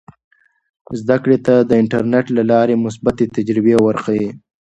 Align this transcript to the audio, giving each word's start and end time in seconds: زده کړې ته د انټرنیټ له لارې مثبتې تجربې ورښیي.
زده 0.99 1.15
کړې 1.23 1.37
ته 1.45 1.53
د 1.69 1.71
انټرنیټ 1.81 2.25
له 2.37 2.43
لارې 2.51 2.81
مثبتې 2.85 3.25
تجربې 3.37 3.75
ورښیي. 3.79 4.29